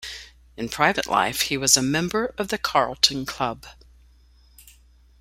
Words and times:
In 0.57 0.67
private 0.67 1.05
life 1.05 1.41
he 1.41 1.57
was 1.57 1.77
a 1.77 1.81
member 1.83 2.33
of 2.39 2.47
the 2.47 2.57
Carlton 2.57 3.23
Club. 3.23 3.67